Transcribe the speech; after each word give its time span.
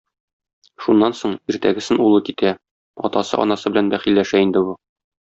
Шуннан 0.85 1.13
соң, 1.17 1.35
иртәгесен 1.53 2.01
улы 2.05 2.21
китә, 2.29 2.53
атасы-анасы 3.09 3.73
белән 3.75 3.93
бәхилләшә 3.95 4.41
инде 4.47 4.65
бу. 4.71 4.79